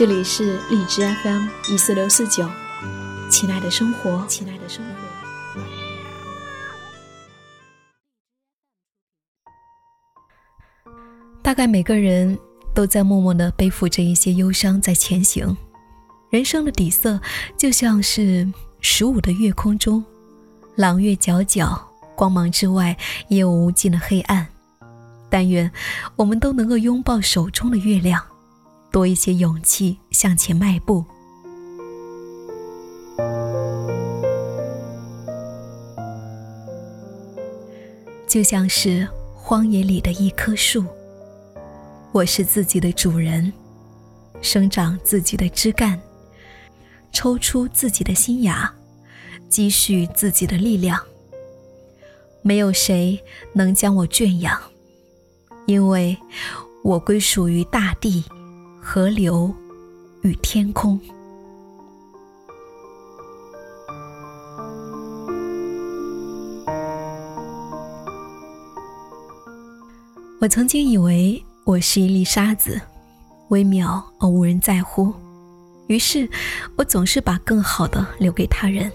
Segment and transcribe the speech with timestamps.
[0.00, 2.48] 这里是荔枝 FM 一四六四九，
[3.30, 4.92] 亲爱的生活，亲爱的生活。
[11.42, 12.38] 大概每个人
[12.74, 15.54] 都在默默的背负着一些忧伤在前行。
[16.30, 17.20] 人生的底色
[17.58, 20.02] 就像是十五的月空中，
[20.76, 21.78] 朗月皎皎，
[22.16, 22.96] 光芒之外
[23.28, 24.46] 也有无尽的黑暗。
[25.28, 25.70] 但愿
[26.16, 28.29] 我们都能够拥抱手中的月亮。
[28.90, 31.04] 多一些勇气向前迈步，
[38.26, 40.84] 就像是荒野里的一棵树。
[42.12, 43.52] 我是自己的主人，
[44.42, 46.00] 生长自己的枝干，
[47.12, 48.72] 抽出自己的新芽，
[49.48, 51.00] 积蓄自己的力量。
[52.42, 54.60] 没有谁能将我圈养，
[55.66, 56.16] 因为
[56.82, 58.24] 我归属于大地。
[58.92, 59.54] 河流
[60.22, 60.98] 与天空。
[70.40, 72.80] 我曾经以为我是一粒沙子，
[73.50, 75.14] 微渺而无人在乎，
[75.86, 76.28] 于是
[76.74, 78.90] 我总是把更好的留给他人，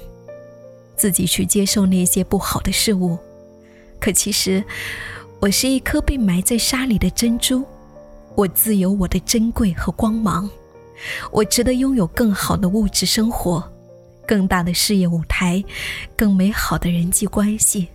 [0.97, 3.17] 自己去接受那些不好的事物。
[4.01, 4.61] 可其实，
[5.39, 7.63] 我是一颗被埋在沙里的珍珠。
[8.35, 10.49] 我自有我的珍贵和光芒，
[11.31, 13.63] 我值得拥有更好的物质生活，
[14.27, 15.63] 更大的事业舞台，
[16.17, 17.87] 更美好的人际关系。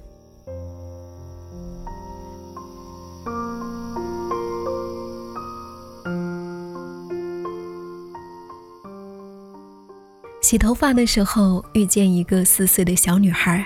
[10.41, 13.65] 洗头发的时候，遇见一个四岁的小女孩，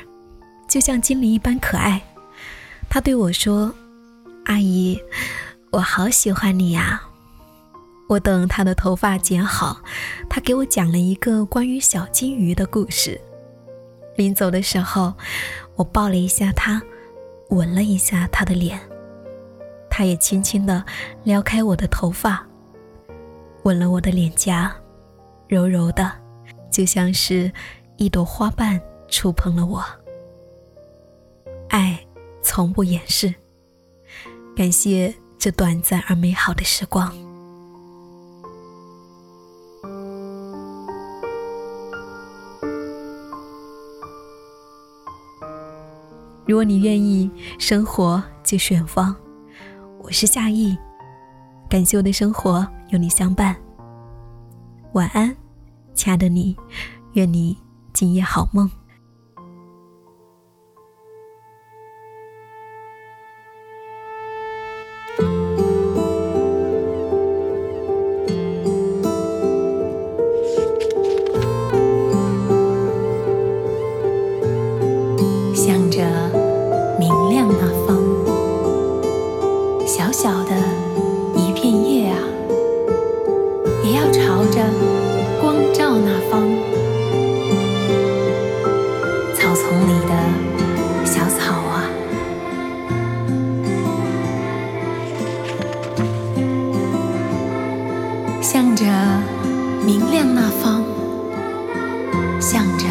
[0.68, 2.02] 就像精灵一般可爱。
[2.90, 3.72] 她对我说
[4.46, 5.00] ：“阿姨。”
[5.74, 7.02] 我好喜欢你呀！
[8.06, 9.80] 我等他的头发剪好，
[10.30, 13.20] 他给我讲了一个关于小金鱼的故事。
[14.14, 15.12] 临走的时候，
[15.74, 16.80] 我抱了一下他，
[17.48, 18.78] 吻了一下他的脸，
[19.90, 20.84] 他也轻轻地
[21.24, 22.46] 撩开我的头发，
[23.64, 24.72] 吻了我的脸颊，
[25.48, 26.08] 柔柔的，
[26.70, 27.50] 就像是
[27.96, 29.84] 一朵花瓣触碰了我。
[31.68, 31.98] 爱
[32.44, 33.34] 从不掩饰，
[34.54, 35.12] 感谢。
[35.44, 37.12] 这短暂而美好的时光。
[46.46, 49.14] 如果你愿意，生活就远方。
[50.02, 50.74] 我是夏意，
[51.68, 53.54] 感谢我的生活有你相伴。
[54.94, 55.36] 晚安，
[55.92, 56.56] 亲爱的你，
[57.12, 57.54] 愿你
[57.92, 58.70] 今夜好梦。
[80.24, 80.56] 小的
[81.36, 82.16] 一片叶啊
[83.84, 84.64] 也要朝着
[85.38, 86.48] 光照那方。
[89.34, 91.84] 草丛里的小草啊。
[98.40, 98.86] 向着
[99.84, 100.82] 明亮那方
[102.40, 102.86] 向着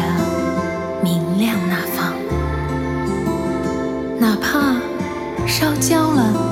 [1.02, 2.14] 明亮那方。
[4.20, 4.76] 哪怕
[5.48, 6.43] 烧焦了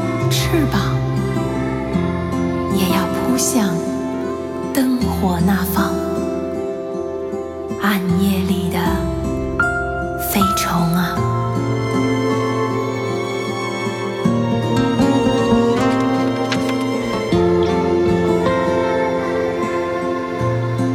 [10.42, 11.14] 一重啊，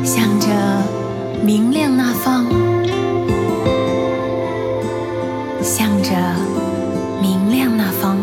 [0.03, 0.47] 向着
[1.41, 2.45] 明亮那方，
[5.61, 6.11] 向着
[7.21, 8.17] 明亮那方。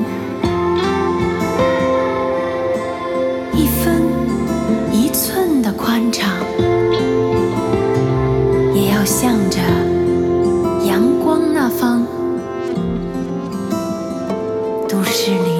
[3.55, 4.03] 一分
[4.93, 6.29] 一寸的宽敞。
[15.25, 15.54] 是你。